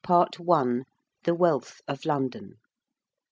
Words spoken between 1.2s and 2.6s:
THE WEALTH OF LONDON.